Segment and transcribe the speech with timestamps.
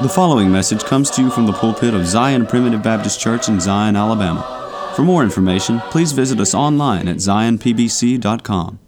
[0.00, 3.58] The following message comes to you from the pulpit of Zion Primitive Baptist Church in
[3.58, 4.92] Zion, Alabama.
[4.94, 8.78] For more information, please visit us online at zionpbc.com.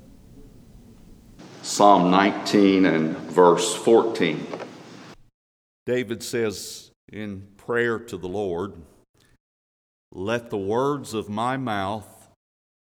[1.62, 4.46] Psalm 19 and verse 14.
[5.84, 8.74] David says in prayer to the Lord,
[10.13, 12.29] Let the words of my mouth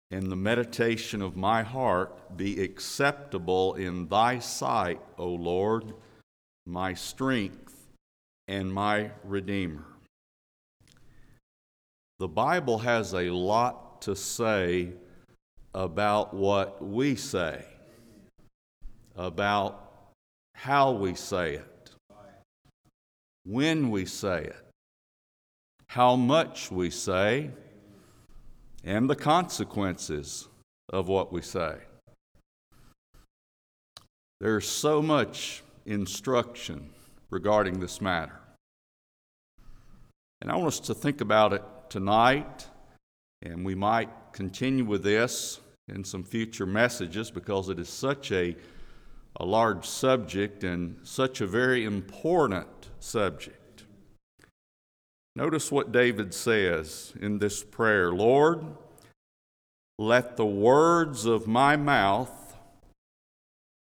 [0.09, 5.93] and the meditation of my heart be acceptable in thy sight, O Lord,
[6.65, 7.64] my strength
[8.47, 9.85] and my Redeemer.
[12.19, 14.93] The Bible has a lot to say
[15.73, 17.65] about what we say,
[19.17, 20.13] about
[20.53, 21.89] how we say it,
[23.43, 24.65] when we say it,
[25.87, 27.51] how much we say,
[28.85, 30.47] and the consequences
[30.89, 31.75] of what we say.
[34.39, 36.94] There's so much instruction
[37.29, 38.39] regarding this matter.
[40.41, 42.67] And I want us to think about it tonight,
[43.41, 48.55] and we might continue with this in some future messages because it is such a,
[49.37, 52.67] a large subject and such a very important
[52.99, 53.85] subject.
[55.35, 58.65] Notice what David says in this prayer Lord,
[59.97, 62.55] let the words of my mouth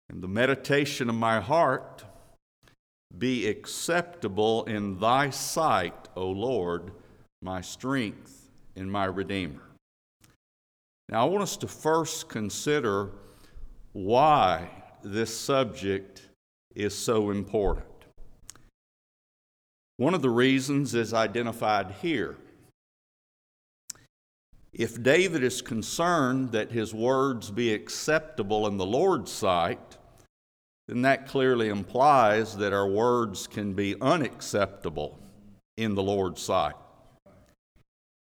[0.09, 2.03] and the meditation of my heart
[3.17, 6.91] be acceptable in thy sight, O Lord,
[7.41, 9.61] my strength and my Redeemer.
[11.09, 13.09] Now, I want us to first consider
[13.93, 14.69] why
[15.03, 16.29] this subject
[16.73, 17.85] is so important.
[19.97, 22.37] One of the reasons is identified here.
[24.73, 29.90] If David is concerned that his words be acceptable in the Lord's sight,
[30.91, 35.17] then that clearly implies that our words can be unacceptable
[35.77, 36.75] in the Lord's sight.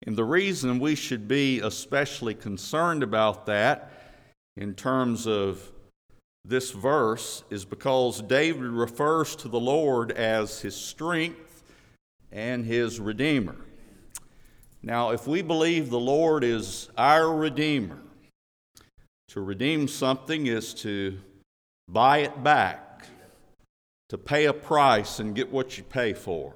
[0.05, 3.89] And the reason we should be especially concerned about that
[4.57, 5.71] in terms of
[6.43, 11.63] this verse is because David refers to the Lord as his strength
[12.33, 13.55] and his Redeemer.
[14.83, 18.01] Now, if we believe the Lord is our Redeemer,
[19.29, 21.17] to redeem something is to
[21.87, 23.05] buy it back,
[24.09, 26.53] to pay a price and get what you pay for.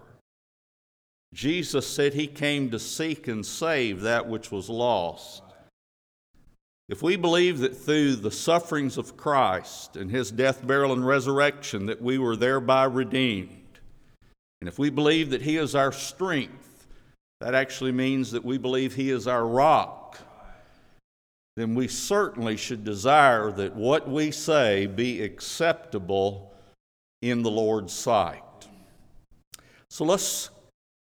[1.34, 5.44] Jesus said he came to seek and save that which was lost.
[6.90, 11.86] If we believe that through the sufferings of Christ and his death, burial, and resurrection
[11.86, 13.80] that we were thereby redeemed,
[14.60, 16.88] and if we believe that he is our strength,
[17.40, 20.01] that actually means that we believe he is our rock
[21.56, 26.54] then we certainly should desire that what we say be acceptable
[27.22, 28.44] in the Lord's sight.
[29.90, 30.50] So let's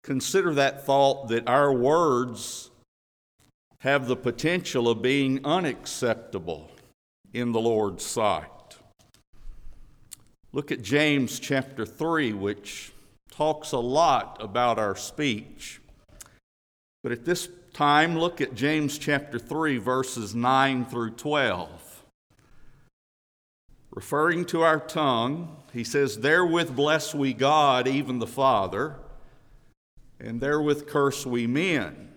[0.04, 2.72] consider that thought that our words
[3.82, 6.70] have the potential of being unacceptable
[7.34, 8.48] in the Lord's sight.
[10.54, 12.92] Look at James chapter 3, which
[13.32, 15.80] talks a lot about our speech.
[17.04, 22.04] But at this time, look at James chapter 3, verses 9 through 12.
[23.92, 28.96] Referring to our tongue, he says, Therewith bless we God, even the Father,
[30.20, 32.10] and therewith curse we men,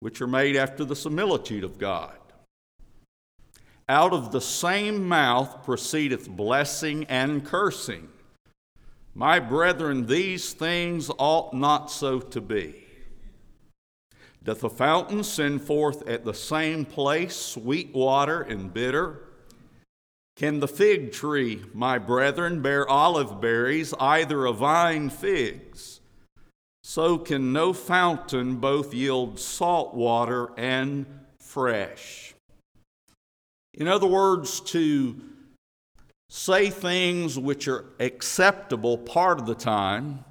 [0.00, 2.16] which are made after the similitude of God.
[3.88, 8.08] Out of the same mouth proceedeth blessing and cursing.
[9.14, 12.81] My brethren, these things ought not so to be.
[14.44, 19.20] Doth the fountain send forth at the same place sweet water and bitter?
[20.36, 26.00] Can the fig tree, my brethren, bear olive berries, either a vine figs?
[26.82, 31.06] So can no fountain both yield salt water and
[31.38, 32.34] fresh.
[33.74, 35.20] In other words, to
[36.28, 40.24] say things which are acceptable part of the time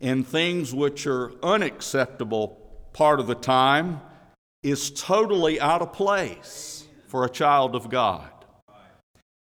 [0.00, 2.63] and things which are unacceptable
[2.94, 4.00] part of the time
[4.62, 8.30] is totally out of place for a child of God.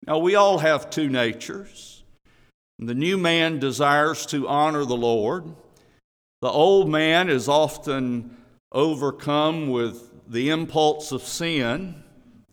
[0.06, 2.04] Now, we all have two natures.
[2.78, 5.44] The new man desires to honor the Lord.
[6.43, 8.37] The old man is often
[8.72, 12.02] overcome with the impulse of sin,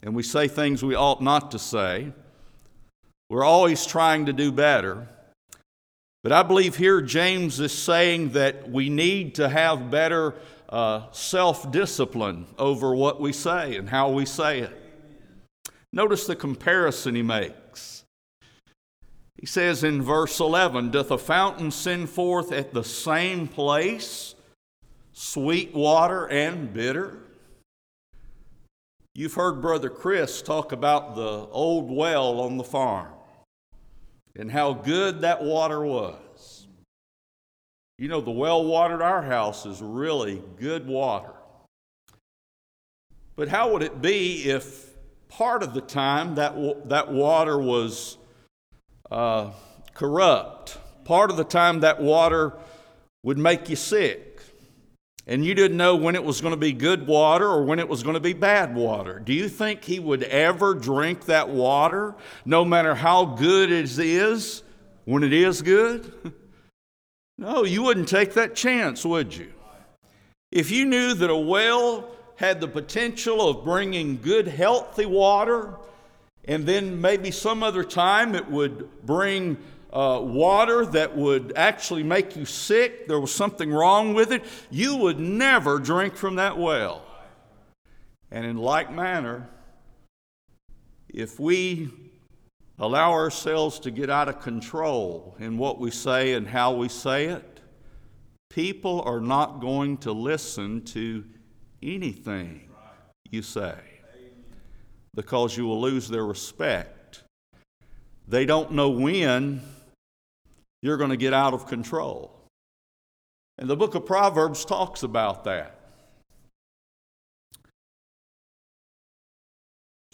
[0.01, 2.13] and we say things we ought not to say.
[3.30, 5.10] We're always trying to do better.
[6.24, 10.36] But I believe here James is saying that we need to have better
[10.69, 14.80] uh, self discipline over what we say and how we say it.
[15.92, 18.04] Notice the comparison he makes.
[19.38, 24.36] He says in verse 11 Doth a fountain send forth at the same place
[25.13, 27.19] sweet water and bitter?
[29.13, 33.13] You've heard Brother Chris talk about the old well on the farm
[34.36, 36.23] and how good that water was.
[37.98, 41.34] You know, the well water at our house is really good water.
[43.36, 44.90] But how would it be if
[45.28, 48.18] part of the time that, that water was
[49.10, 49.51] uh,
[49.94, 50.78] corrupt?
[51.06, 52.54] Part of the time that water
[53.24, 54.34] would make you sick
[55.25, 57.88] and you didn't know when it was going to be good water or when it
[57.88, 59.19] was going to be bad water.
[59.19, 62.16] Do you think he would ever drink that water,
[62.46, 64.63] no matter how good it is,
[65.06, 66.34] when it is good?
[67.38, 69.51] No, you wouldn't take that chance, would you?
[70.51, 75.75] If you knew that a well had the potential of bringing good, healthy water,
[76.45, 79.57] and then maybe some other time it would bring
[79.91, 84.95] uh, water that would actually make you sick, there was something wrong with it, you
[84.97, 87.03] would never drink from that well.
[88.31, 89.47] And in like manner,
[91.07, 91.89] if we
[92.83, 97.25] allow ourselves to get out of control in what we say and how we say
[97.25, 97.62] it,
[98.50, 101.24] people are not going to listen to
[101.81, 102.69] anything
[103.31, 103.75] you say
[105.15, 107.24] because you will lose their respect.
[108.27, 109.62] They don't know when
[110.81, 112.38] you're going to get out of control.
[113.57, 115.82] And the book of Proverbs talks about that.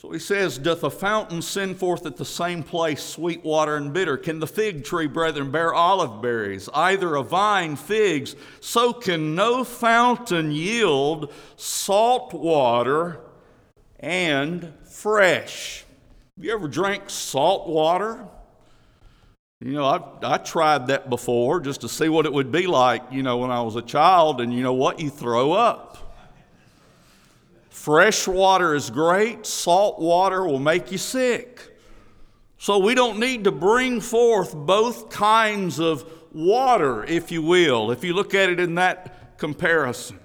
[0.01, 3.91] So he says, Doth a fountain send forth at the same place sweet water and
[3.91, 4.15] bitter?
[4.15, 6.69] Can the fig tree, brethren, bear olive berries?
[6.73, 13.19] Either a vine figs, so can no fountain yield salt water
[13.99, 15.83] and fresh.
[16.37, 18.25] You ever drank salt water?
[19.59, 23.03] You know, I, I tried that before just to see what it would be like,
[23.11, 25.01] you know, when I was a child, and you know what?
[25.01, 26.08] You throw up.
[27.89, 31.75] Fresh water is great, salt water will make you sick.
[32.59, 38.03] So we don't need to bring forth both kinds of water, if you will, if
[38.03, 40.19] you look at it in that comparison.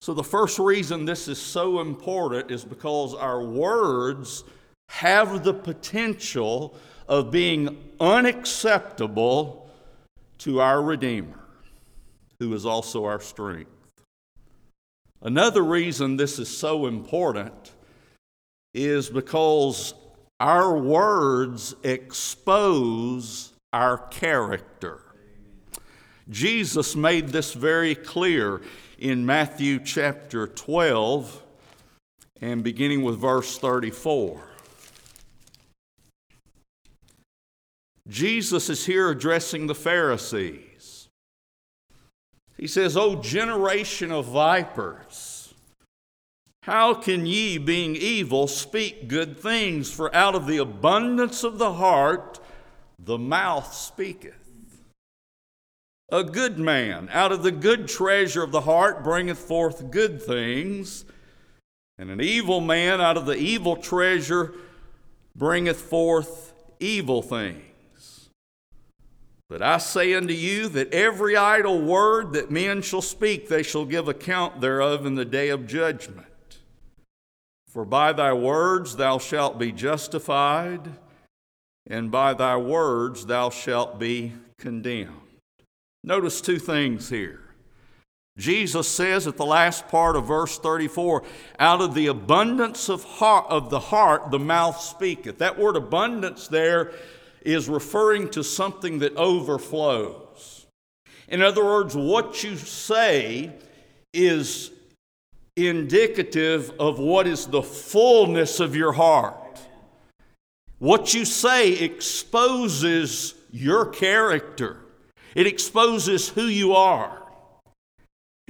[0.00, 4.44] So, the first reason this is so important is because our words
[4.88, 6.74] have the potential
[7.08, 9.68] of being unacceptable
[10.38, 11.40] to our Redeemer,
[12.38, 13.79] who is also our strength.
[15.22, 17.72] Another reason this is so important
[18.72, 19.92] is because
[20.38, 25.02] our words expose our character.
[26.30, 28.62] Jesus made this very clear
[28.98, 31.42] in Matthew chapter 12
[32.40, 34.40] and beginning with verse 34.
[38.08, 40.69] Jesus is here addressing the Pharisees.
[42.60, 45.54] He says, O generation of vipers,
[46.64, 49.90] how can ye, being evil, speak good things?
[49.90, 52.38] For out of the abundance of the heart
[52.98, 54.34] the mouth speaketh.
[56.12, 61.06] A good man out of the good treasure of the heart bringeth forth good things,
[61.96, 64.52] and an evil man out of the evil treasure
[65.34, 67.69] bringeth forth evil things.
[69.50, 73.84] But I say unto you that every idle word that men shall speak, they shall
[73.84, 76.28] give account thereof in the day of judgment.
[77.66, 80.92] For by thy words thou shalt be justified,
[81.84, 85.20] and by thy words thou shalt be condemned.
[86.04, 87.40] Notice two things here.
[88.38, 91.24] Jesus says at the last part of verse 34,
[91.58, 95.38] out of the abundance of, heart, of the heart the mouth speaketh.
[95.38, 96.92] That word abundance there
[97.42, 100.66] is referring to something that overflows.
[101.28, 103.52] In other words, what you say
[104.12, 104.70] is
[105.56, 109.60] indicative of what is the fullness of your heart.
[110.78, 114.78] What you say exposes your character,
[115.34, 117.22] it exposes who you are.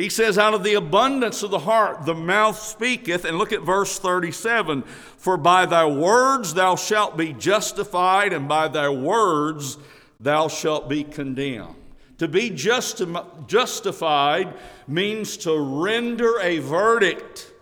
[0.00, 3.26] He says, Out of the abundance of the heart the mouth speaketh.
[3.26, 8.68] And look at verse 37 For by thy words thou shalt be justified, and by
[8.68, 9.76] thy words
[10.18, 11.74] thou shalt be condemned.
[12.16, 13.14] To be justi-
[13.46, 14.54] justified
[14.88, 17.52] means to render a verdict,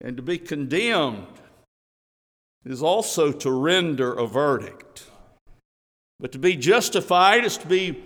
[0.00, 1.26] and to be condemned
[2.64, 5.10] is also to render a verdict.
[6.20, 8.04] But to be justified is to be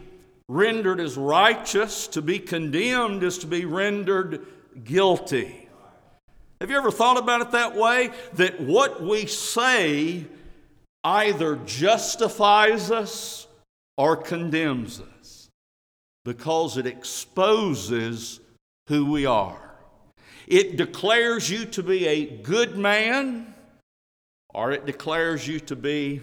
[0.52, 4.46] rendered as righteous, to be condemned is to be rendered
[4.84, 5.68] guilty.
[6.60, 8.10] Have you ever thought about it that way?
[8.34, 10.26] That what we say
[11.02, 13.48] either justifies us
[13.96, 15.48] or condemns us
[16.24, 18.38] because it exposes
[18.88, 19.74] who we are.
[20.46, 23.54] It declares you to be a good man
[24.54, 26.20] or it declares you to be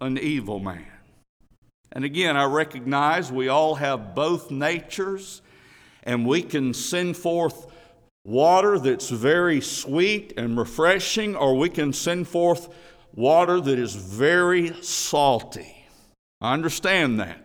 [0.00, 0.86] an evil man.
[1.92, 5.42] And again, I recognize we all have both natures,
[6.04, 7.66] and we can send forth
[8.24, 12.68] water that's very sweet and refreshing, or we can send forth
[13.14, 15.86] water that is very salty.
[16.40, 17.44] I understand that.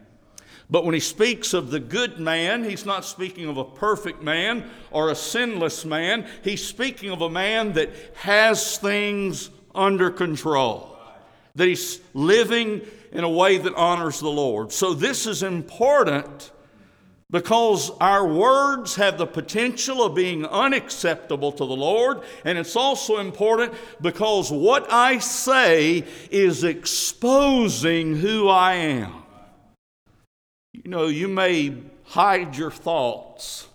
[0.69, 4.69] But when he speaks of the good man, he's not speaking of a perfect man
[4.89, 6.27] or a sinless man.
[6.43, 10.97] He's speaking of a man that has things under control,
[11.55, 12.81] that he's living
[13.15, 14.74] in a way that honors the Lord.
[14.74, 16.51] So, this is important
[17.31, 23.17] because our words have the potential of being unacceptable to the Lord, and it's also
[23.17, 29.24] important because what I say is exposing who I am.
[30.74, 33.67] You know, you may hide your thoughts,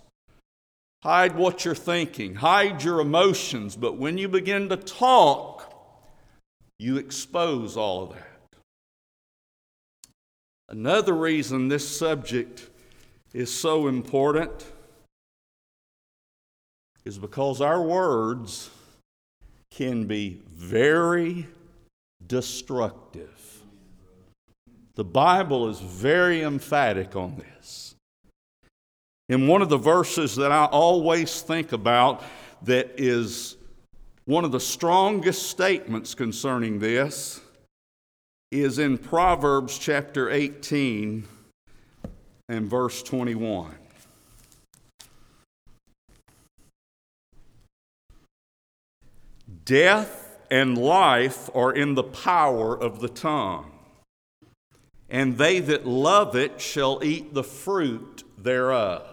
[1.03, 5.73] hide what you're thinking, hide your emotions, but when you begin to talk,
[6.79, 8.30] you expose all of that.
[10.71, 12.69] Another reason this subject
[13.33, 14.65] is so important
[17.03, 18.69] is because our words
[19.69, 21.45] can be very
[22.25, 23.61] destructive.
[24.95, 27.95] The Bible is very emphatic on this.
[29.27, 32.23] In one of the verses that I always think about,
[32.61, 33.57] that is
[34.23, 37.41] one of the strongest statements concerning this,
[38.51, 41.25] is in Proverbs chapter 18
[42.49, 43.73] and verse 21.
[49.63, 53.71] Death and life are in the power of the tongue,
[55.09, 59.07] and they that love it shall eat the fruit thereof.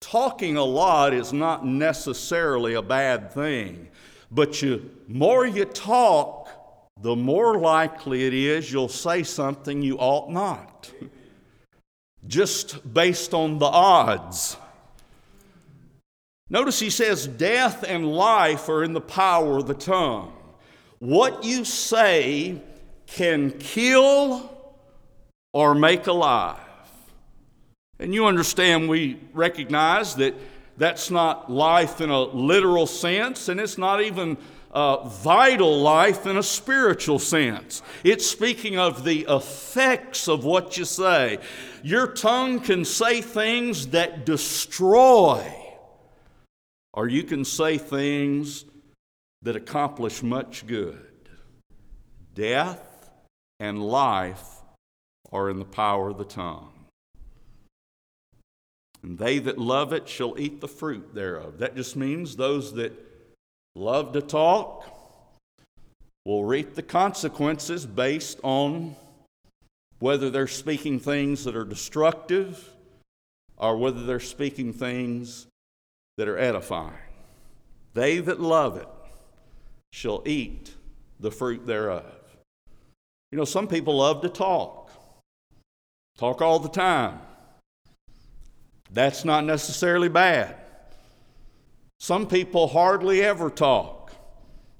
[0.00, 3.88] Talking a lot is not necessarily a bad thing,
[4.32, 6.39] but you more you talk,
[7.02, 10.90] the more likely it is you'll say something you ought not,
[12.26, 14.56] just based on the odds.
[16.50, 20.32] Notice he says, Death and life are in the power of the tongue.
[20.98, 22.60] What you say
[23.06, 24.50] can kill
[25.52, 26.58] or make alive.
[27.98, 30.34] And you understand, we recognize that
[30.76, 34.38] that's not life in a literal sense, and it's not even
[34.72, 37.82] uh, vital life in a spiritual sense.
[38.04, 41.38] It's speaking of the effects of what you say.
[41.82, 45.52] Your tongue can say things that destroy,
[46.92, 48.64] or you can say things
[49.42, 51.06] that accomplish much good.
[52.34, 53.10] Death
[53.58, 54.44] and life
[55.32, 56.72] are in the power of the tongue.
[59.02, 61.58] And they that love it shall eat the fruit thereof.
[61.58, 62.92] That just means those that
[63.74, 64.84] love to talk
[66.24, 68.94] will reap the consequences based on
[69.98, 72.70] whether they're speaking things that are destructive
[73.56, 75.46] or whether they're speaking things
[76.16, 76.94] that are edifying.
[77.94, 78.88] They that love it
[79.92, 80.74] shall eat
[81.18, 82.04] the fruit thereof.
[83.32, 84.90] You know, some people love to talk,
[86.18, 87.20] talk all the time.
[88.92, 90.56] That's not necessarily bad.
[92.02, 94.12] Some people hardly ever talk.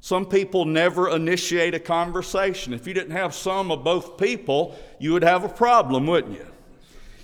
[0.01, 2.73] Some people never initiate a conversation.
[2.73, 6.47] If you didn't have some of both people, you would have a problem, wouldn't you?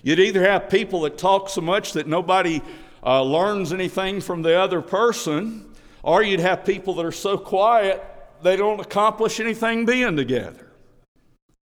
[0.02, 2.60] You'd either have people that talk so much that nobody
[3.02, 5.72] uh, learns anything from the other person,
[6.02, 8.04] or you'd have people that are so quiet
[8.42, 10.70] they don't accomplish anything being together.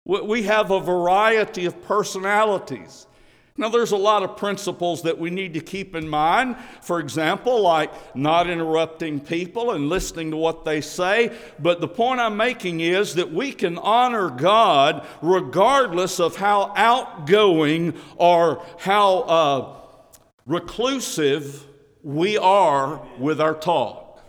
[0.05, 3.07] We have a variety of personalities.
[3.59, 6.57] Now, there's a lot of principles that we need to keep in mind.
[6.81, 11.37] For example, like not interrupting people and listening to what they say.
[11.59, 17.95] But the point I'm making is that we can honor God regardless of how outgoing
[18.17, 19.77] or how uh,
[20.47, 21.67] reclusive
[22.05, 24.23] we are with our talk.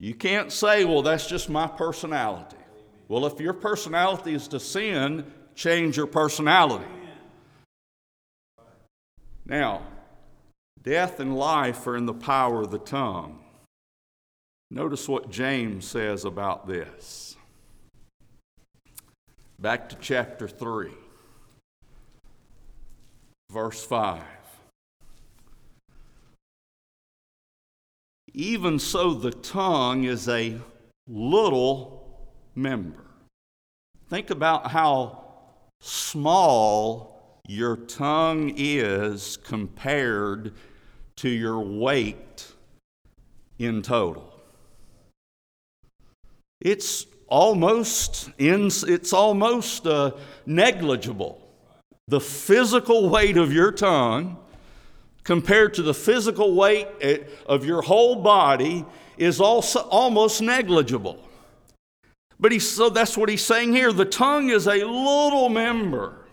[0.00, 2.56] You can't say, well, that's just my personality.
[3.06, 6.84] Well, if your personality is to sin, change your personality.
[9.48, 9.82] Now,
[10.82, 13.38] death and life are in the power of the tongue.
[14.70, 17.36] Notice what James says about this.
[19.58, 20.90] Back to chapter 3,
[23.50, 24.22] verse 5.
[28.34, 30.58] Even so, the tongue is a
[31.08, 33.04] little member.
[34.08, 35.24] Think about how
[35.80, 37.07] small
[37.48, 40.52] your tongue is compared
[41.16, 42.46] to your weight
[43.58, 44.30] in total.
[46.60, 50.12] It's almost in, it's almost uh,
[50.44, 51.40] negligible.
[52.06, 54.36] The physical weight of your tongue
[55.24, 58.84] compared to the physical weight eh, of your whole body
[59.16, 61.18] is also almost negligible.
[62.38, 63.90] But he, so that's what he's saying here.
[63.90, 66.26] The tongue is a little member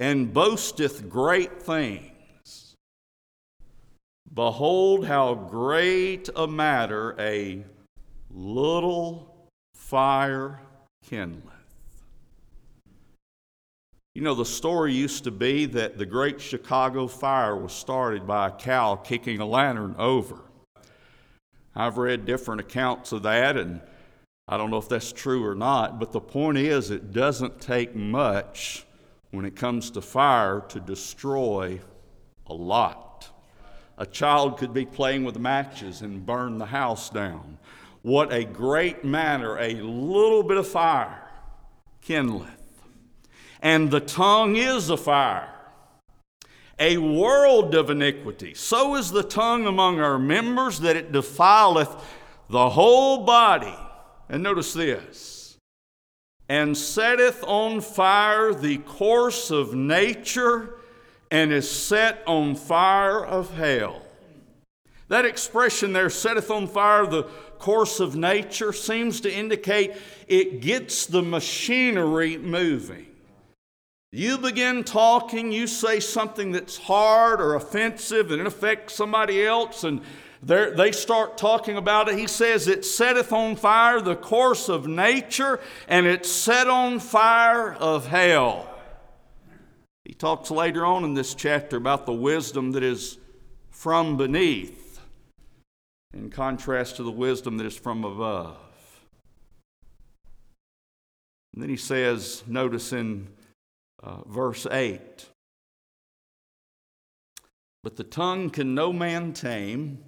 [0.00, 2.74] and boasteth great things.
[4.32, 7.62] Behold, how great a matter a
[8.30, 10.60] little fire
[11.08, 11.42] kindleth.
[14.14, 18.48] You know, the story used to be that the Great Chicago Fire was started by
[18.48, 20.40] a cow kicking a lantern over.
[21.74, 23.80] I've read different accounts of that, and
[24.48, 27.94] I don't know if that's true or not, but the point is, it doesn't take
[27.94, 28.86] much
[29.30, 31.80] when it comes to fire to destroy
[32.46, 33.28] a lot.
[33.98, 37.58] A child could be playing with matches and burn the house down.
[38.02, 41.28] What a great matter a little bit of fire
[42.02, 42.60] kindleth
[43.62, 45.54] and the tongue is a fire,
[46.78, 48.54] a world of iniquity.
[48.54, 51.94] So is the tongue among our members that it defileth
[52.48, 53.74] the whole body.
[54.28, 55.39] And notice this
[56.50, 60.74] and setteth on fire the course of nature
[61.30, 64.02] and is set on fire of hell.
[65.06, 67.22] That expression there, setteth on fire the
[67.60, 69.92] course of nature, seems to indicate
[70.26, 73.06] it gets the machinery moving.
[74.10, 79.84] You begin talking, you say something that's hard or offensive and it affects somebody else,
[79.84, 80.00] and
[80.42, 82.18] they start talking about it.
[82.18, 87.74] He says, It setteth on fire the course of nature, and it set on fire
[87.74, 88.66] of hell.
[90.04, 93.18] He talks later on in this chapter about the wisdom that is
[93.70, 95.00] from beneath,
[96.14, 98.56] in contrast to the wisdom that is from above.
[101.52, 103.28] And then he says, notice in
[104.02, 105.26] uh, verse 8.
[107.82, 109.98] But the tongue can no man tame.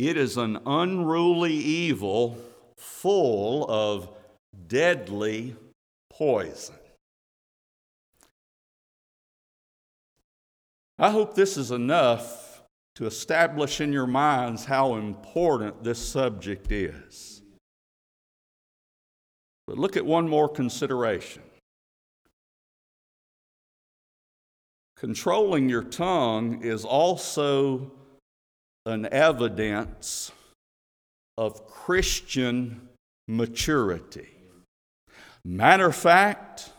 [0.00, 2.38] It is an unruly evil
[2.78, 4.08] full of
[4.66, 5.56] deadly
[6.08, 6.76] poison.
[10.98, 12.62] I hope this is enough
[12.94, 17.42] to establish in your minds how important this subject is.
[19.66, 21.42] But look at one more consideration.
[24.96, 27.92] Controlling your tongue is also
[28.86, 30.32] an evidence
[31.36, 32.88] of Christian
[33.28, 34.28] maturity.
[35.44, 36.70] Matter of fact,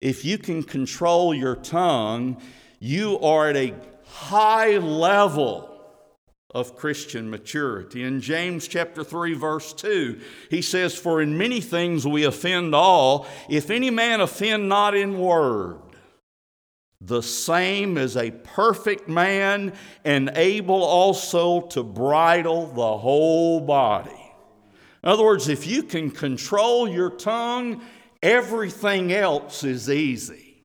[0.00, 2.40] if you can control your tongue,
[2.78, 3.74] you are at a
[4.06, 5.68] high level
[6.54, 8.02] of Christian maturity.
[8.02, 13.26] In James chapter 3 verse 2, he says, "For in many things we offend all,
[13.50, 15.80] if any man offend not in word,
[17.00, 19.72] the same as a perfect man
[20.04, 24.10] and able also to bridle the whole body.
[25.02, 27.82] In other words, if you can control your tongue,
[28.22, 30.64] everything else is easy.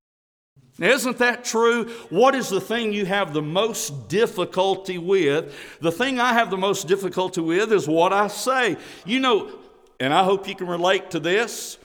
[0.79, 1.85] Isn't that true?
[2.09, 5.53] What is the thing you have the most difficulty with?
[5.81, 8.77] The thing I have the most difficulty with is what I say.
[9.05, 9.51] You know,
[9.99, 11.77] and I hope you can relate to this.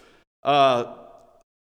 [0.43, 0.95] Uh,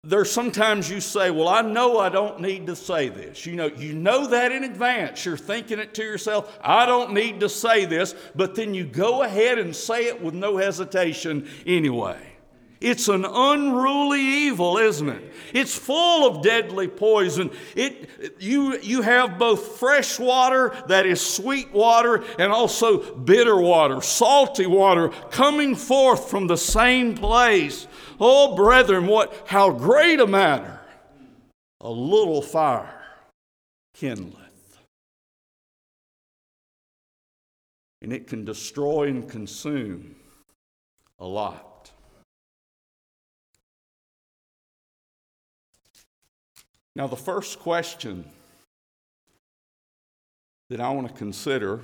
[0.04, 3.46] there's sometimes you say, Well, I know I don't need to say this.
[3.46, 5.26] You know, you know that in advance.
[5.26, 9.24] You're thinking it to yourself, I don't need to say this, but then you go
[9.24, 12.37] ahead and say it with no hesitation anyway.
[12.80, 15.34] It's an unruly evil, isn't it?
[15.54, 17.52] It's full of deadly poison.
[17.76, 18.10] It,
[18.40, 24.68] you, you have both fresh water, that is sweet water, and also bitter water, salty
[24.68, 27.88] water, coming forth from the same place.
[28.20, 30.78] Oh, brethren, what, how great a matter
[31.82, 33.04] a little fire
[33.96, 34.34] kindleth.
[38.02, 40.16] And it can destroy and consume
[41.20, 41.66] a lot.
[46.98, 48.26] Now, the first question
[50.72, 51.82] that I want to consider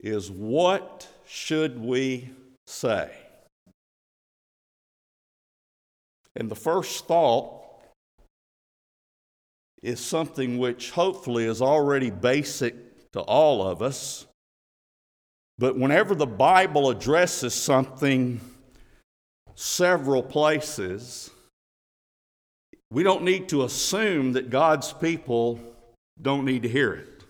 [0.00, 2.28] is what should we
[2.66, 3.10] say.
[6.36, 7.62] And the first thought
[9.82, 14.26] is something which hopefully is already basic to all of us,
[15.56, 18.42] But whenever the Bible addresses something
[19.54, 21.30] several places,
[22.94, 25.58] we don't need to assume that God's people
[26.22, 27.24] don't need to hear it.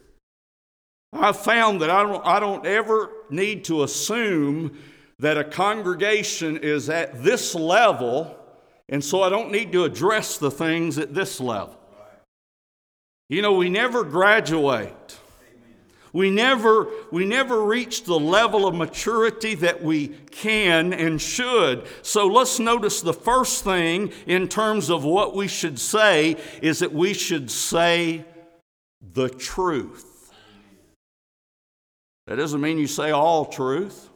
[1.14, 4.76] I've found that I don't, I don't ever need to assume
[5.20, 8.36] that a congregation is at this level,
[8.90, 11.80] and so I don't need to address the things at this level.
[13.30, 15.16] You know, we never graduate.
[16.14, 21.86] We never, we never reach the level of maturity that we can and should.
[22.02, 26.92] So let's notice the first thing in terms of what we should say is that
[26.92, 28.24] we should say
[29.02, 30.32] the truth.
[32.28, 34.08] That doesn't mean you say all truth.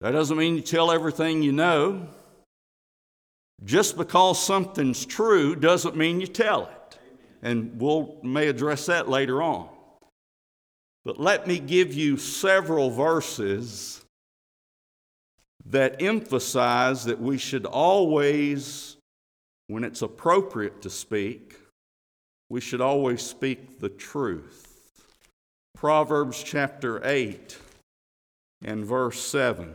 [0.00, 2.08] That doesn't mean you tell everything you know.
[3.64, 6.98] Just because something's true doesn't mean you tell it.
[7.42, 9.68] And we'll may address that later on.
[11.04, 14.04] But let me give you several verses
[15.66, 18.96] that emphasize that we should always,
[19.68, 21.54] when it's appropriate to speak,
[22.50, 25.04] we should always speak the truth.
[25.74, 27.56] Proverbs chapter 8
[28.64, 29.72] and verse 7.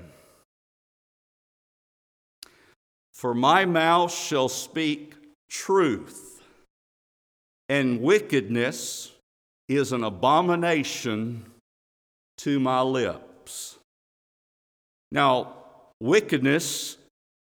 [3.14, 5.14] For my mouth shall speak
[5.50, 6.44] truth,
[7.70, 9.13] and wickedness
[9.76, 11.46] is an abomination
[12.40, 13.78] to my lips.
[15.12, 15.54] Now,
[16.00, 16.98] wickedness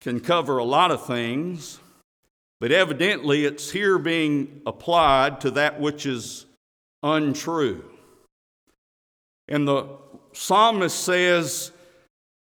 [0.01, 1.81] can cover a lot of things,
[2.61, 6.47] but evidently it's here being applied to that which is
[7.03, 7.85] untrue.
[9.49, 9.87] And the
[10.33, 11.73] psalmist says,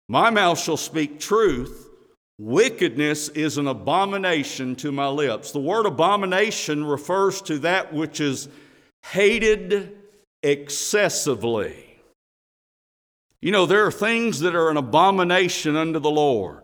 [0.07, 1.89] My mouth shall speak truth.
[2.37, 5.51] Wickedness is an abomination to my lips.
[5.51, 8.49] The word abomination refers to that which is
[9.11, 9.97] hated
[10.43, 11.99] excessively.
[13.41, 16.63] You know, there are things that are an abomination unto the Lord.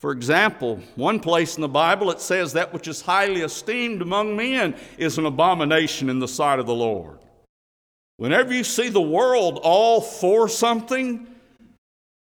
[0.00, 4.36] For example, one place in the Bible it says that which is highly esteemed among
[4.36, 7.18] men is an abomination in the sight of the Lord.
[8.16, 11.26] Whenever you see the world all for something,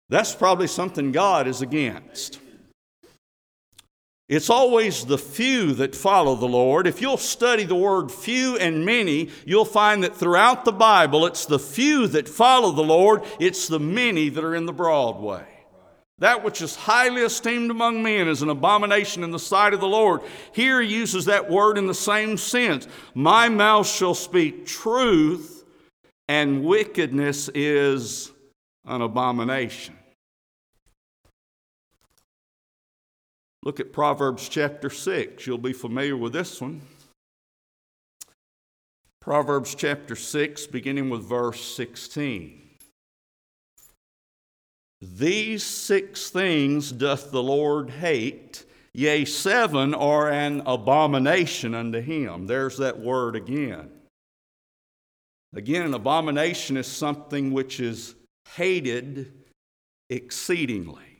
[0.09, 2.42] that's probably something God is against.
[4.33, 6.87] It's always the few that follow the Lord.
[6.87, 11.45] If you'll study the word few and many, you'll find that throughout the Bible, it's
[11.45, 15.45] the few that follow the Lord, it's the many that are in the broad way.
[16.17, 19.87] That which is highly esteemed among men is an abomination in the sight of the
[19.87, 20.23] Lord.
[20.53, 22.89] Here he uses that word in the same sense.
[23.13, 25.63] My mouth shall speak truth,
[26.27, 28.33] and wickedness is
[28.87, 29.99] an abomination.
[33.65, 35.47] Look at Proverbs chapter 6.
[35.47, 36.81] You'll be familiar with this one.
[39.21, 42.61] Proverbs chapter 6, beginning with verse 16.
[45.01, 52.49] These six things doth the Lord hate, yea, seven are an abomination unto him.
[52.49, 53.91] There's that word again.
[55.55, 58.17] Again, an abomination is something which is
[58.57, 59.33] hated
[60.11, 61.12] exceedingly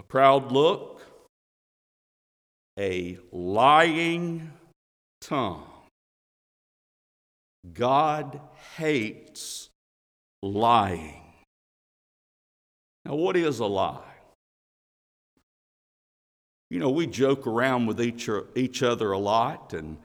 [0.00, 1.02] a proud look,
[2.78, 4.50] a lying
[5.20, 5.66] tongue.
[7.74, 8.40] God
[8.76, 9.68] hates
[10.42, 11.22] lying.
[13.04, 14.00] Now, what is a lie?
[16.70, 19.98] You know, we joke around with each, each other a lot, and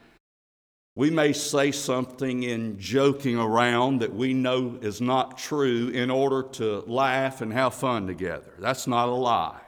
[0.98, 6.44] we may say something in joking around that we know is not true in order
[6.44, 8.56] to laugh and have fun together.
[8.60, 9.62] That's not a lie.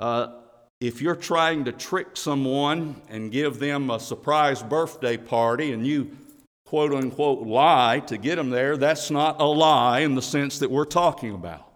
[0.00, 0.32] Uh,
[0.80, 6.16] if you're trying to trick someone and give them a surprise birthday party and you
[6.64, 10.70] quote unquote lie to get them there, that's not a lie in the sense that
[10.70, 11.70] we're talking about.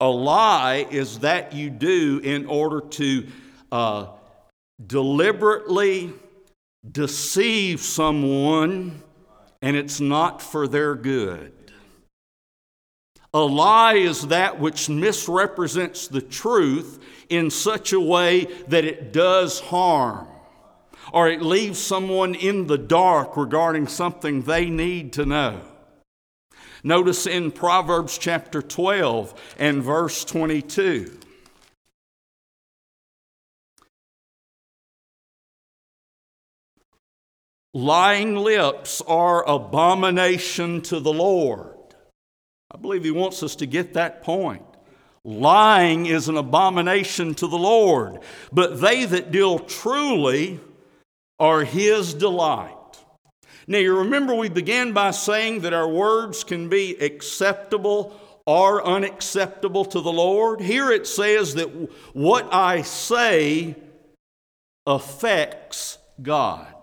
[0.00, 3.26] A lie is that you do in order to
[3.72, 4.06] uh,
[4.86, 6.12] deliberately
[6.92, 9.02] deceive someone
[9.62, 11.52] and it's not for their good.
[13.34, 19.60] A lie is that which misrepresents the truth in such a way that it does
[19.60, 20.26] harm
[21.12, 25.60] or it leaves someone in the dark regarding something they need to know.
[26.82, 31.18] Notice in Proverbs chapter 12 and verse 22.
[37.74, 41.77] Lying lips are abomination to the Lord.
[42.70, 44.62] I believe he wants us to get that point.
[45.24, 48.20] Lying is an abomination to the Lord,
[48.52, 50.60] but they that deal truly
[51.38, 52.74] are his delight.
[53.66, 59.84] Now, you remember we began by saying that our words can be acceptable or unacceptable
[59.84, 60.62] to the Lord.
[60.62, 61.66] Here it says that
[62.14, 63.76] what I say
[64.86, 66.74] affects God.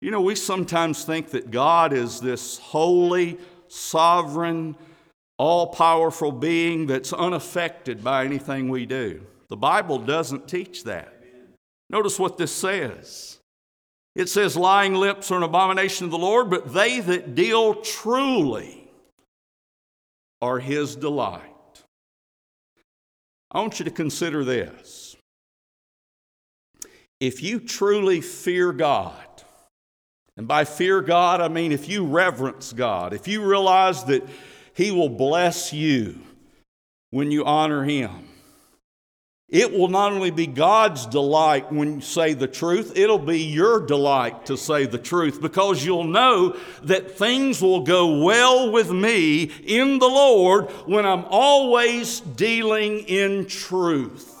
[0.00, 3.36] You know, we sometimes think that God is this holy,
[3.68, 4.76] sovereign,
[5.38, 9.24] all powerful being that's unaffected by anything we do.
[9.48, 11.14] The Bible doesn't teach that.
[11.90, 13.38] Notice what this says.
[14.14, 18.90] It says, Lying lips are an abomination of the Lord, but they that deal truly
[20.42, 21.42] are his delight.
[23.50, 25.16] I want you to consider this.
[27.20, 29.14] If you truly fear God,
[30.38, 34.26] and by fear God, I mean if you reverence God, if you realize that
[34.72, 36.20] He will bless you
[37.10, 38.28] when you honor Him,
[39.48, 43.84] it will not only be God's delight when you say the truth, it'll be your
[43.84, 49.44] delight to say the truth because you'll know that things will go well with me
[49.64, 54.37] in the Lord when I'm always dealing in truth.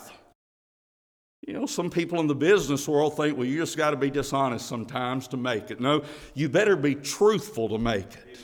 [1.48, 4.10] You know, some people in the business world think, well, you just got to be
[4.10, 5.80] dishonest sometimes to make it.
[5.80, 8.38] No, you better be truthful to make it.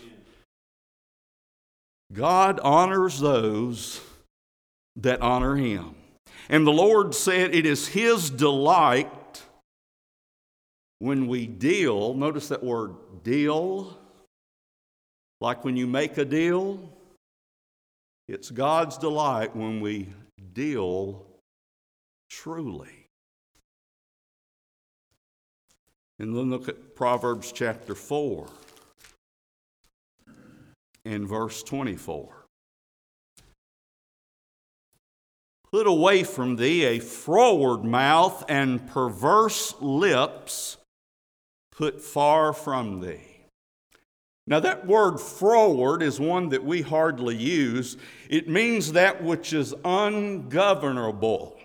[2.15, 4.01] God honors those
[4.97, 5.97] that honor Him.
[6.49, 9.43] And the Lord said, It is His delight
[10.99, 13.99] when we deal, notice that word deal,
[15.43, 16.81] like when you make a deal.
[18.29, 20.09] It's God's delight when we
[20.55, 21.27] deal
[22.35, 23.09] truly.
[26.19, 28.47] And then look at Proverbs chapter 4
[31.05, 32.47] and verse 24.
[35.71, 40.77] Put away from thee a froward mouth and perverse lips,
[41.73, 43.35] put far from thee.
[44.47, 47.97] Now, that word froward is one that we hardly use.
[48.29, 51.59] It means that which is ungovernable,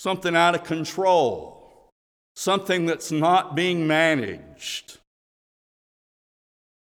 [0.00, 1.92] something out of control,
[2.34, 4.96] something that's not being managed.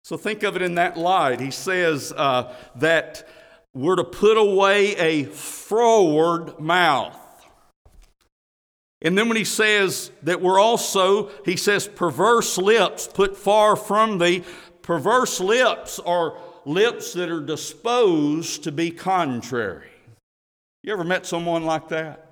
[0.05, 1.41] So think of it in that light.
[1.41, 3.27] He says uh, that
[3.73, 7.17] we're to put away a froward mouth.
[9.01, 14.19] And then when he says that we're also, he says, perverse lips put far from
[14.19, 14.45] thee.
[14.83, 16.37] Perverse lips are
[16.67, 19.89] lips that are disposed to be contrary.
[20.83, 22.30] You ever met someone like that?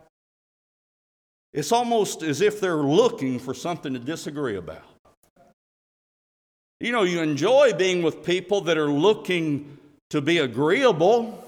[1.59, 4.85] It's almost as if they're looking for something to disagree about.
[6.79, 9.77] You know, you enjoy being with people that are looking
[10.11, 11.44] to be agreeable.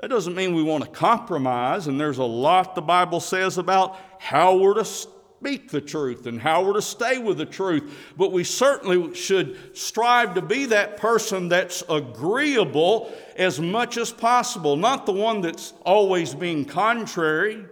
[0.00, 3.96] That doesn't mean we want to compromise, and there's a lot the Bible says about
[4.18, 7.96] how we're to speak the truth and how we're to stay with the truth.
[8.16, 14.74] But we certainly should strive to be that person that's agreeable as much as possible,
[14.74, 17.66] not the one that's always being contrary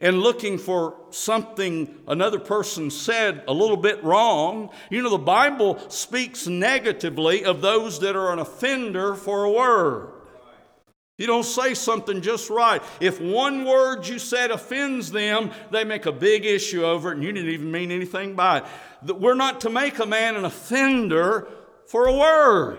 [0.00, 4.70] and looking for something another person said a little bit wrong.
[4.88, 10.12] You know, the Bible speaks negatively of those that are an offender for a word.
[11.18, 12.82] You don't say something just right.
[12.98, 17.22] If one word you said offends them, they make a big issue over it, and
[17.22, 18.64] you didn't even mean anything by it.
[19.18, 21.46] We're not to make a man an offender
[21.88, 22.78] for a word.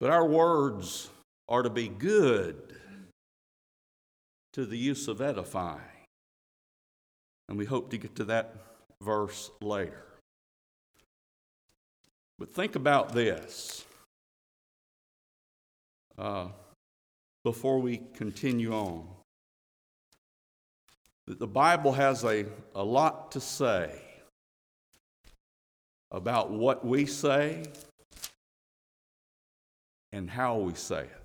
[0.00, 1.08] But our words
[1.48, 2.76] are to be good
[4.54, 5.80] to the use of edifying.
[7.48, 8.54] And we hope to get to that
[9.02, 10.04] verse later.
[12.38, 13.84] But think about this
[16.18, 16.48] uh,
[17.42, 19.06] before we continue on.
[21.26, 23.90] That the Bible has a, a lot to say
[26.10, 27.64] about what we say
[30.12, 31.23] and how we say it.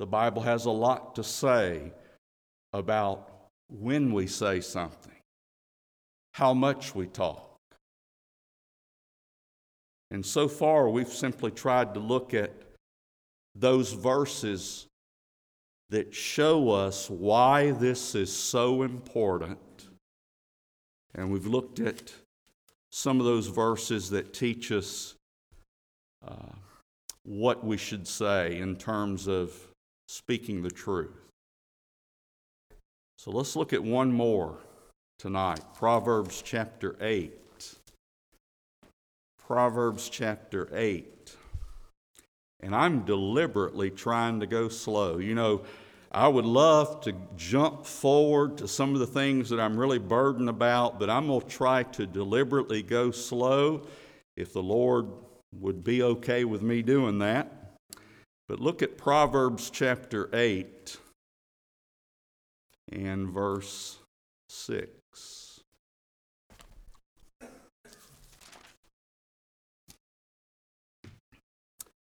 [0.00, 1.92] The Bible has a lot to say
[2.72, 3.30] about
[3.68, 5.12] when we say something,
[6.32, 7.58] how much we talk.
[10.10, 12.50] And so far, we've simply tried to look at
[13.54, 14.86] those verses
[15.90, 19.58] that show us why this is so important.
[21.14, 22.10] And we've looked at
[22.90, 25.14] some of those verses that teach us
[26.26, 26.54] uh,
[27.22, 29.69] what we should say in terms of
[30.10, 31.30] speaking the truth.
[33.16, 34.58] So let's look at one more
[35.20, 37.32] tonight Proverbs chapter 8.
[39.38, 41.36] Proverbs chapter 8.
[42.60, 45.18] And I'm deliberately trying to go slow.
[45.18, 45.62] You know,
[46.10, 50.48] I would love to jump forward to some of the things that I'm really burdened
[50.48, 53.86] about, but I'm going to try to deliberately go slow
[54.36, 55.06] if the Lord
[55.52, 57.69] would be okay with me doing that.
[58.50, 60.96] But look at Proverbs chapter 8
[62.90, 64.00] and verse
[64.48, 65.60] 6.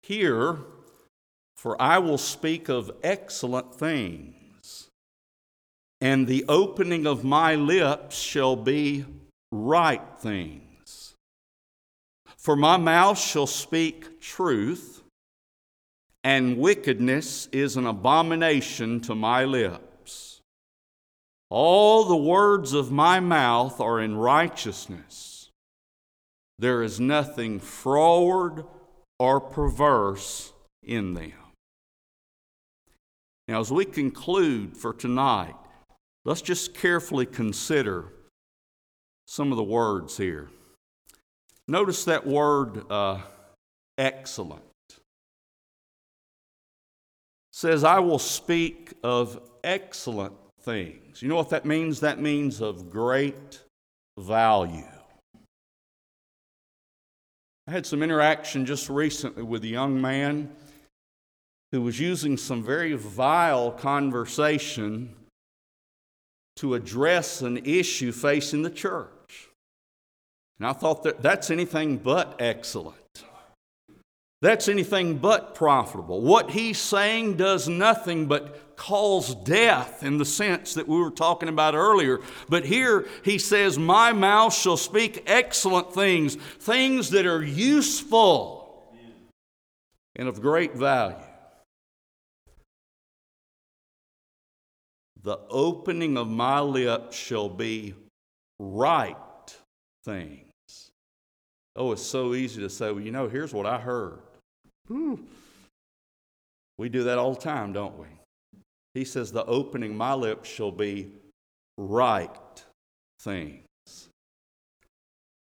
[0.02, 0.60] Here,
[1.58, 4.88] for I will speak of excellent things,
[6.00, 9.04] and the opening of my lips shall be
[9.52, 11.16] right things.
[12.38, 15.04] For my mouth shall speak truth,
[16.30, 20.42] and wickedness is an abomination to my lips.
[21.50, 25.50] All the words of my mouth are in righteousness.
[26.60, 28.64] There is nothing froward
[29.18, 31.34] or perverse in them.
[33.48, 35.56] Now, as we conclude for tonight,
[36.26, 38.06] let's just carefully consider
[39.26, 40.50] some of the words here.
[41.68, 43.18] Notice that word uh,
[43.98, 44.69] excellent.
[47.60, 51.22] Says, I will speak of excellent things.
[51.22, 52.00] You know what that means?
[52.00, 53.60] That means of great
[54.18, 54.88] value.
[57.68, 60.56] I had some interaction just recently with a young man
[61.74, 65.14] who was using some very vile conversation
[66.56, 69.50] to address an issue facing the church.
[70.60, 72.99] And I thought that that's anything but excellent.
[74.42, 76.22] That's anything but profitable.
[76.22, 81.50] What he's saying does nothing but cause death in the sense that we were talking
[81.50, 82.20] about earlier.
[82.48, 88.96] But here he says, My mouth shall speak excellent things, things that are useful
[90.16, 91.18] and of great value.
[95.22, 97.94] The opening of my lips shall be
[98.58, 99.18] right
[100.06, 100.46] things.
[101.76, 104.20] Oh, it's so easy to say, well, you know, here's what I heard.
[104.92, 105.20] Ooh.
[106.78, 108.08] We do that all the time, don't we?
[108.94, 111.12] He says, The opening my lips shall be
[111.78, 112.30] right
[113.20, 113.64] things.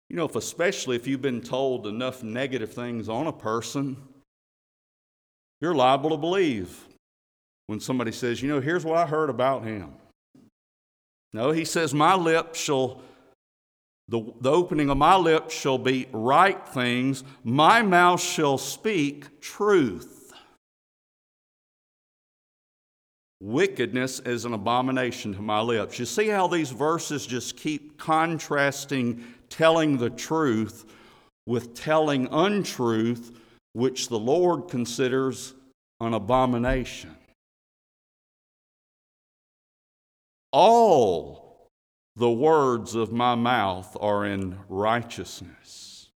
[0.08, 3.96] You know, if especially if you've been told enough negative things on a person,
[5.60, 6.84] you're liable to believe
[7.66, 9.92] when somebody says, You know, here's what I heard about him.
[11.32, 13.00] No, he says, My lips shall,
[14.08, 20.32] the, the opening of my lips shall be right things, my mouth shall speak truth.
[23.40, 25.98] Wickedness is an abomination to my lips.
[25.98, 30.86] You see how these verses just keep contrasting telling the truth
[31.46, 33.38] with telling untruth,
[33.72, 35.52] which the Lord considers
[36.00, 37.14] an abomination.
[40.52, 41.45] All
[42.16, 46.08] the words of my mouth are in righteousness.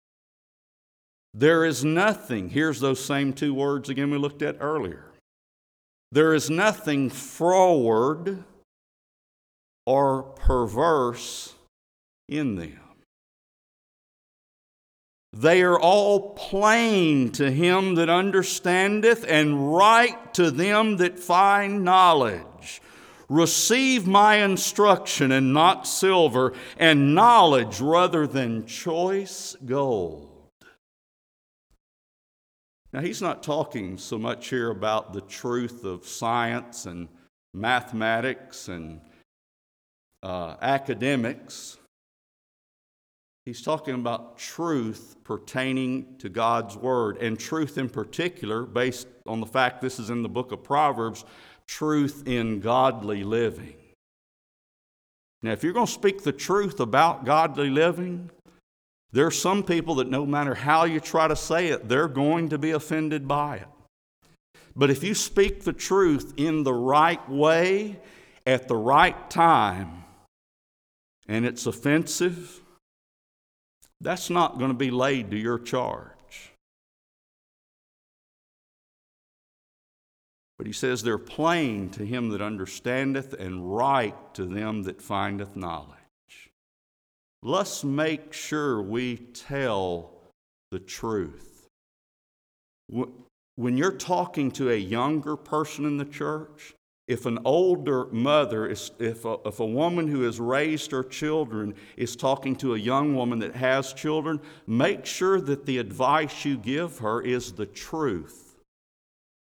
[1.34, 5.04] There is nothing, here's those same two words again we looked at earlier.
[6.10, 8.42] There is nothing froward
[9.86, 11.54] or perverse
[12.28, 12.80] in them.
[15.32, 22.82] They are all plain to him that understandeth, and right to them that find knowledge.
[23.30, 30.28] Receive my instruction and not silver, and knowledge rather than choice gold.
[32.92, 37.06] Now, he's not talking so much here about the truth of science and
[37.54, 39.00] mathematics and
[40.24, 41.78] uh, academics.
[43.46, 49.46] He's talking about truth pertaining to God's Word, and truth in particular, based on the
[49.46, 51.24] fact this is in the book of Proverbs,
[51.70, 53.76] truth in godly living.
[55.40, 58.28] Now, if you're going to speak the truth about godly living,
[59.12, 62.48] there are some people that no matter how you try to say it, they're going
[62.48, 63.68] to be offended by it.
[64.74, 68.00] But if you speak the truth in the right way,
[68.44, 70.04] at the right time,
[71.28, 72.60] and it's offensive,
[74.00, 76.19] that's not going to be laid to your charge.
[80.60, 85.56] But he says, They're plain to him that understandeth, and right to them that findeth
[85.56, 86.00] knowledge
[87.42, 90.12] let's make sure we tell
[90.70, 91.68] the truth.
[92.88, 96.74] When you're talking to a younger person in the church,
[97.08, 101.74] if an older mother, is, if, a, if a woman who has raised her children
[101.96, 106.56] is talking to a young woman that has children, make sure that the advice you
[106.56, 108.49] give her is the truth,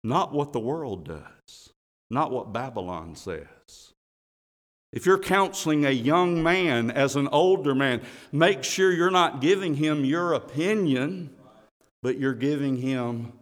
[0.04, 1.70] not what the world does.
[2.10, 3.94] not what Babylon says.
[4.92, 9.74] If you're counseling a young man as an older man, make sure you're not giving
[9.74, 11.30] him your opinion,
[12.02, 13.32] but you're giving him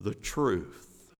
[0.00, 1.12] the truth.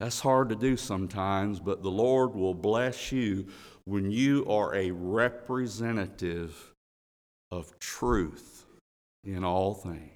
[0.00, 3.46] That's hard to do sometimes, but the Lord will bless you
[3.84, 6.72] when you are a representative
[7.50, 8.64] of truth
[9.24, 10.15] in all things.